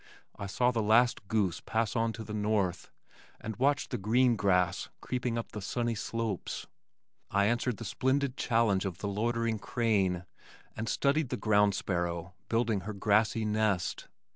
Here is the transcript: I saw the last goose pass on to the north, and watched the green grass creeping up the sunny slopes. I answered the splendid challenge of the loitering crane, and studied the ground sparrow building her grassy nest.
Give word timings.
I 0.35 0.47
saw 0.47 0.71
the 0.71 0.81
last 0.81 1.27
goose 1.27 1.61
pass 1.63 1.95
on 1.95 2.11
to 2.13 2.23
the 2.23 2.33
north, 2.33 2.89
and 3.39 3.55
watched 3.57 3.91
the 3.91 3.99
green 3.99 4.35
grass 4.35 4.89
creeping 4.99 5.37
up 5.37 5.51
the 5.51 5.61
sunny 5.61 5.93
slopes. 5.93 6.65
I 7.29 7.45
answered 7.45 7.77
the 7.77 7.85
splendid 7.85 8.35
challenge 8.35 8.83
of 8.83 8.97
the 8.97 9.07
loitering 9.07 9.59
crane, 9.59 10.25
and 10.75 10.89
studied 10.89 11.29
the 11.29 11.37
ground 11.37 11.75
sparrow 11.75 12.33
building 12.49 12.79
her 12.79 12.93
grassy 12.93 13.45
nest. 13.45 14.07